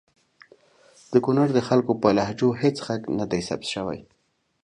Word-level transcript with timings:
د 1.11 1.13
کنړ 1.25 1.47
د 1.53 1.59
خلګو 1.67 1.93
په 2.01 2.09
لهجو 2.17 2.49
هیڅ 2.61 2.77
ږغ 2.85 3.01
ندی 3.19 3.41
ثبت 3.47 3.67
سوی! 3.73 3.99